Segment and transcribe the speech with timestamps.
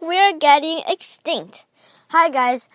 [0.00, 1.64] we're getting extinct.
[2.08, 2.68] Hi, guys.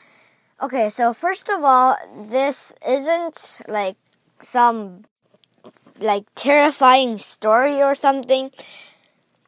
[0.62, 1.97] Okay, so first of all,
[2.28, 3.97] this isn't like
[4.40, 5.05] some
[5.99, 8.52] like terrifying story or something.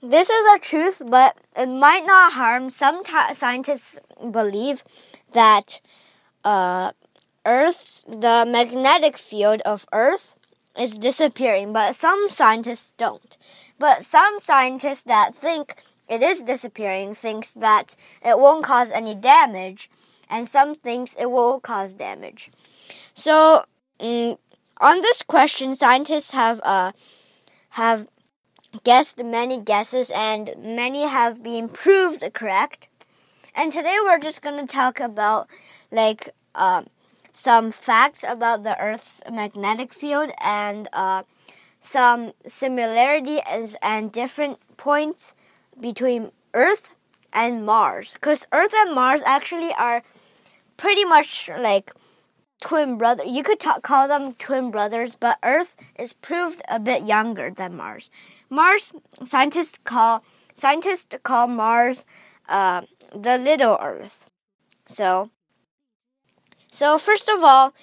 [0.02, 2.70] This is a truth, but it might not harm.
[2.70, 4.00] Some scientists
[4.32, 4.84] believe
[5.34, 5.82] that
[6.44, 6.92] uh,
[7.46, 10.36] Earth's the magnetic field of Earth
[10.78, 13.38] is disappearing, but some scientists don't.
[13.80, 15.76] But some scientists that think
[16.08, 19.90] it is disappearing thinks that it won't cause any damage,
[20.30, 22.52] and some thinks it will cause damage.
[23.14, 23.64] So,
[24.00, 24.38] mm,
[24.80, 26.92] on this question, scientists have uh,
[27.72, 28.08] have
[28.84, 32.88] guessed many guesses, and many have been proved correct.
[33.56, 35.48] And today we're just going to talk about
[35.92, 36.84] like uh,
[37.32, 41.24] some facts about the Earth's magnetic field and uh,
[41.80, 45.36] some similarity and, and different points
[45.80, 46.90] between Earth
[47.32, 48.14] and Mars.
[48.14, 50.04] Because Earth and Mars actually are
[50.78, 51.92] pretty much like
[52.62, 53.26] twin brother.
[53.26, 58.10] You could call them twin brothers, but Earth is proved a bit younger than Mars.
[58.50, 58.92] Mars
[59.24, 60.24] scientists call
[60.56, 62.06] scientists call Mars
[62.48, 62.82] uh,
[63.14, 64.26] the little Earth.
[64.86, 65.30] So,
[66.72, 67.74] so first of all,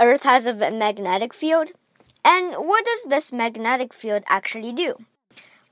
[0.00, 1.70] Earth has a magnetic field.
[2.24, 5.04] And what does this magnetic field actually do?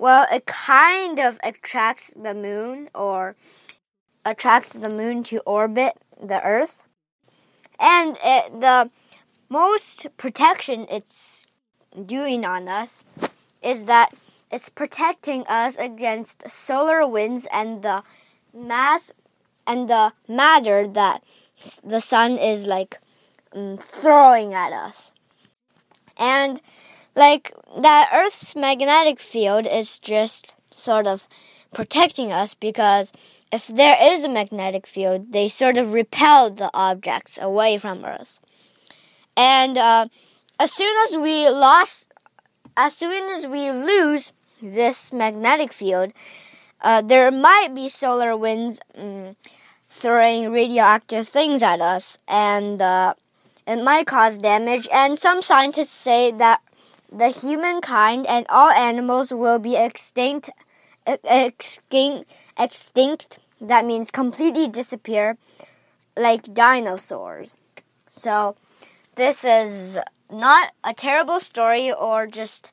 [0.02, 3.36] Well, it kind of attracts the moon or
[4.24, 6.82] attracts the moon to orbit the Earth.
[7.78, 8.90] And it, the
[9.48, 11.46] most protection it's
[11.94, 13.04] doing on us
[13.62, 14.14] is that
[14.50, 18.02] it's protecting us against solar winds and the
[18.52, 19.12] mass
[19.68, 21.22] and the matter that
[21.84, 22.98] the sun is like
[23.54, 25.12] mm, throwing at us.
[26.18, 26.60] And
[27.14, 31.26] like that Earth's magnetic field is just sort of
[31.72, 33.12] protecting us because
[33.52, 38.40] if there is a magnetic field, they sort of repel the objects away from Earth.
[39.36, 40.06] And uh,
[40.58, 42.10] as soon as we lost,
[42.76, 44.32] as soon as we lose
[44.62, 46.12] this magnetic field,
[46.80, 49.36] uh, there might be solar winds mm,
[49.88, 53.14] throwing radioactive things at us, and uh,
[53.66, 54.88] it might cause damage.
[54.92, 56.60] And some scientists say that
[57.12, 60.50] the humankind and all animals will be extinct
[61.06, 65.36] extinct extinct that means completely disappear
[66.16, 67.54] like dinosaurs
[68.08, 68.56] so
[69.16, 69.98] this is
[70.30, 72.72] not a terrible story or just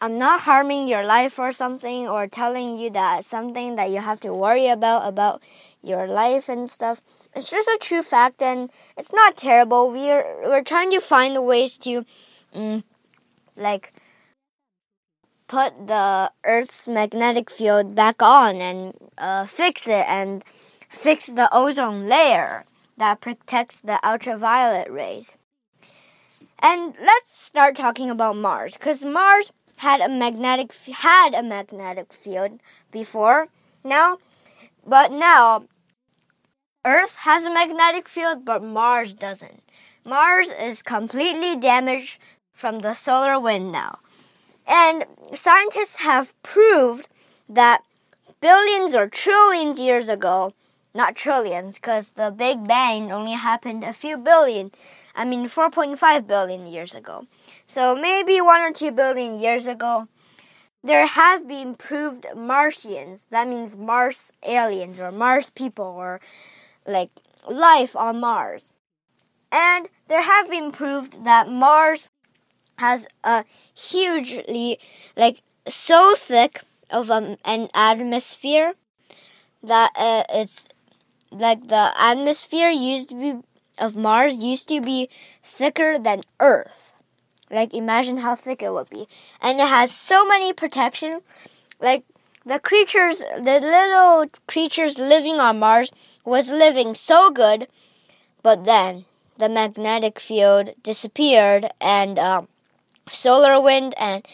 [0.00, 4.18] I'm not harming your life or something or telling you that something that you have
[4.20, 5.40] to worry about about
[5.80, 7.00] your life and stuff.
[7.36, 9.90] It's just a true fact and it's not terrible.
[9.92, 12.04] We're we're trying to find the ways to
[12.52, 12.82] um,
[13.56, 13.92] like
[15.48, 20.42] put the Earth's magnetic field back on and uh, fix it and
[20.88, 22.64] fix the ozone layer
[22.96, 25.32] that protects the ultraviolet rays.
[26.58, 32.60] And let's start talking about Mars because Mars had a magnetic had a magnetic field
[32.92, 33.48] before
[33.82, 34.18] now,
[34.86, 35.64] but now
[36.84, 39.62] Earth has a magnetic field, but Mars doesn't.
[40.04, 42.18] Mars is completely damaged
[42.52, 43.98] from the solar wind now.
[44.66, 45.04] And
[45.34, 47.08] scientists have proved
[47.48, 47.82] that
[48.40, 50.52] billions or trillions years ago,
[50.94, 54.70] not trillions, because the Big Bang only happened a few billion,
[55.14, 57.26] I mean 4.5 billion years ago.
[57.66, 60.08] So maybe one or two billion years ago,
[60.84, 63.26] there have been proved Martians.
[63.30, 66.20] That means Mars aliens or Mars people or
[66.86, 67.10] like
[67.48, 68.70] life on Mars.
[69.50, 72.08] And there have been proved that Mars
[72.84, 73.44] has a
[73.74, 74.78] hugely,
[75.16, 78.74] like, so thick of a, an atmosphere
[79.62, 80.68] that uh, it's
[81.30, 83.32] like the atmosphere used to be
[83.78, 85.08] of Mars used to be
[85.42, 86.92] thicker than Earth.
[87.50, 89.06] Like imagine how thick it would be.
[89.40, 91.20] And it has so many protection.
[91.80, 92.04] Like
[92.44, 95.90] the creatures, the little creatures living on Mars
[96.24, 97.66] was living so good,
[98.42, 99.04] but then
[99.38, 102.48] the magnetic field disappeared and um,
[103.10, 104.26] solar wind and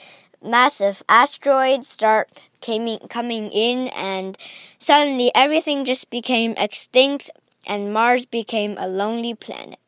[0.43, 2.31] massive asteroids start
[2.61, 4.37] coming coming in and
[4.79, 7.31] suddenly everything just became extinct
[7.67, 9.79] and Mars became a lonely planet.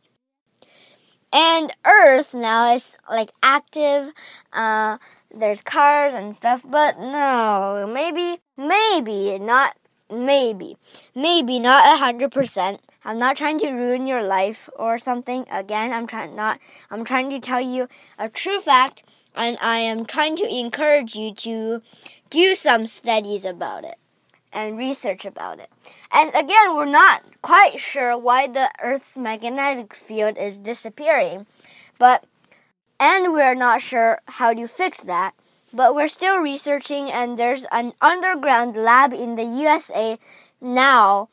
[1.33, 4.13] And Earth now is like active,
[4.53, 4.99] uh,
[5.33, 9.77] there's cars and stuff, but no, maybe, maybe, not
[10.11, 10.77] maybe,
[11.15, 12.81] maybe not a hundred percent.
[13.05, 15.47] I'm not trying to ruin your life or something.
[15.51, 16.59] Again, I'm trying not
[16.91, 17.89] I'm trying to tell you
[18.19, 19.03] a true fact
[19.35, 21.83] and I am trying to encourage you to
[22.31, 23.97] do some studies about it.
[24.53, 25.71] and research about it.
[26.13, 31.47] And again, we're not quite sure why the Earth's magnetic field is disappearing,
[31.99, 32.25] but
[32.99, 35.35] and we're not sure how to fix that.
[35.73, 40.19] But we're still researching, and there's an underground lab in the USA
[40.61, 41.30] now,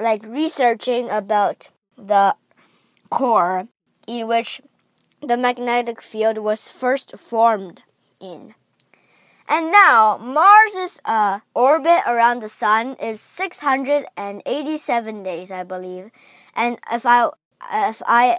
[0.00, 2.34] like researching about the
[3.10, 3.68] core
[4.06, 4.60] in which
[5.20, 7.82] the magnetic field was first formed
[8.20, 8.54] in.
[9.48, 16.10] And now Mars's uh, orbit around the sun is 687 days, I believe.
[16.54, 17.28] And if I
[17.72, 18.38] if I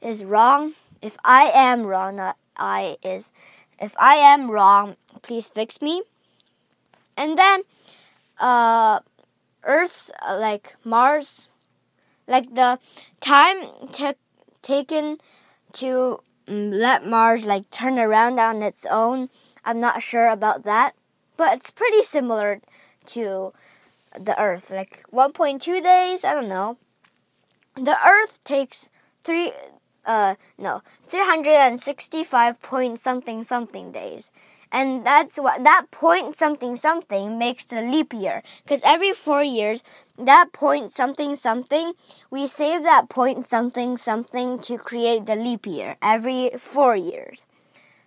[0.00, 0.72] is wrong,
[1.02, 3.30] if I am wrong, not I is
[3.78, 6.02] if I am wrong, please fix me.
[7.18, 7.62] And then
[8.40, 9.00] uh
[9.64, 11.50] Earth's uh, like Mars
[12.26, 12.78] like the
[13.20, 13.68] time
[14.62, 15.18] taken
[15.72, 19.28] to um, let Mars like turn around on its own
[19.64, 20.94] I'm not sure about that,
[21.36, 22.60] but it's pretty similar
[23.06, 23.52] to
[24.18, 26.24] the Earth, like 1.2 days.
[26.24, 26.78] I don't know.
[27.74, 28.90] The Earth takes
[29.22, 29.52] three,
[30.04, 34.32] uh, no, 365 point something something days.
[34.72, 38.42] And that's what that point something something makes the leap year.
[38.62, 39.82] Because every four years,
[40.16, 41.94] that point something something,
[42.30, 47.46] we save that point something something to create the leap year every four years.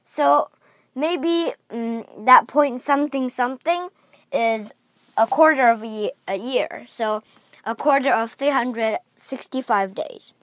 [0.04, 0.50] So
[0.96, 3.90] maybe um, that point something something
[4.32, 4.74] is
[5.18, 6.84] a quarter of a, a year.
[6.88, 7.24] So
[7.66, 10.34] a quarter of 365 days.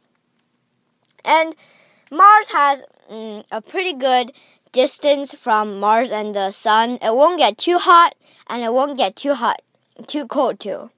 [1.24, 1.54] And
[2.10, 4.32] Mars has um, a pretty good
[4.72, 6.98] distance from Mars and the sun.
[7.02, 8.14] It won't get too hot
[8.46, 9.62] and it won't get too hot,
[10.06, 10.90] too cold too.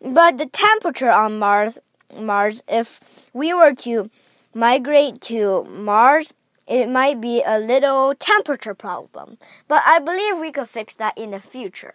[0.00, 1.78] But the temperature on Mars,
[2.16, 3.00] Mars, if
[3.32, 4.10] we were to
[4.54, 6.32] migrate to Mars,
[6.66, 11.30] it might be a little temperature problem, but I believe we could fix that in
[11.30, 11.94] the future.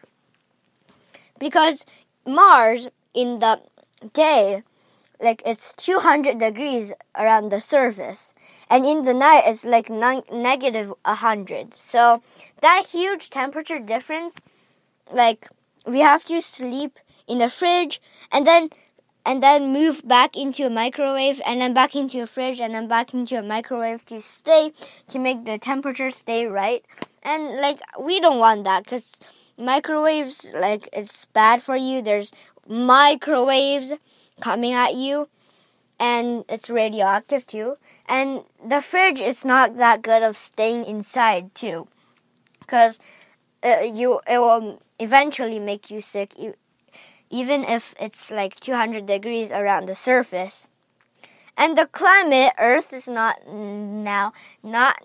[1.38, 1.86] Because
[2.26, 3.62] Mars in the
[4.14, 4.64] day,
[5.24, 8.34] like it's 200 degrees around the surface,
[8.70, 11.76] and in the night it's like negative 100.
[11.76, 12.22] So
[12.62, 14.36] that huge temperature difference,
[15.12, 15.48] like
[15.88, 18.70] we have to sleep in the fridge, and then
[19.26, 22.88] and then move back into a microwave and then back into a fridge and then
[22.88, 24.74] back into a microwave to stay
[25.08, 26.84] to make the temperature stay right
[27.24, 29.20] and like we don't want that because
[29.58, 32.32] microwaves like it's bad for you there's
[32.68, 33.94] microwaves
[34.40, 35.30] coming at you
[36.00, 37.78] and it's radioactive too
[38.08, 41.88] and the fridge is not that good of staying inside too
[42.60, 43.00] because
[43.64, 46.34] uh, you it will eventually make you sick
[47.34, 50.68] even if it's like 200 degrees around the surface.
[51.58, 55.02] And the climate, Earth is not now, not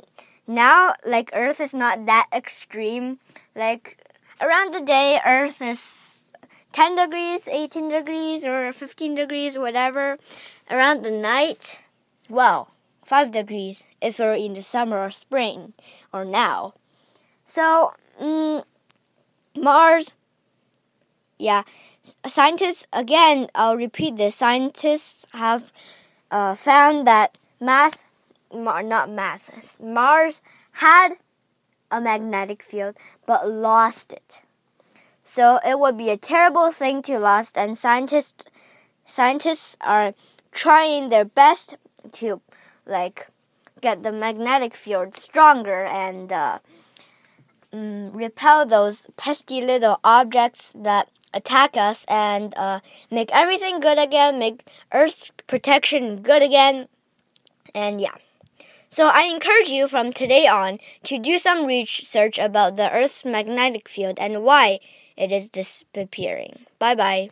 [0.46, 3.18] now, like Earth is not that extreme.
[3.56, 3.96] Like
[4.42, 6.17] around the day, Earth is
[6.72, 10.18] 10 degrees, 18 degrees, or 15 degrees, whatever.
[10.70, 11.80] Around the night,
[12.28, 12.72] well,
[13.04, 15.72] 5 degrees if we're in the summer or spring,
[16.12, 16.74] or now.
[17.44, 18.64] So, mm,
[19.56, 20.14] Mars
[21.38, 21.62] yeah,
[22.26, 23.48] scientists again.
[23.54, 24.34] I'll repeat this.
[24.34, 25.72] Scientists have
[26.30, 28.04] uh, found that math,
[28.52, 30.42] not math, Mars
[30.72, 31.14] had
[31.90, 34.42] a magnetic field but lost it.
[35.28, 38.46] So it would be a terrible thing to lose, and scientists
[39.04, 40.14] scientists are
[40.52, 41.76] trying their best
[42.12, 42.40] to
[42.86, 43.28] like
[43.82, 46.60] get the magnetic field stronger and uh,
[47.70, 52.80] mm, repel those pesky little objects that attack us and uh,
[53.10, 56.88] make everything good again, make Earth's protection good again,
[57.74, 58.16] and yeah.
[58.88, 63.88] So I encourage you from today on to do some research about the Earth's magnetic
[63.88, 64.80] field and why
[65.16, 66.66] it is disappearing.
[66.78, 67.30] Bye bye.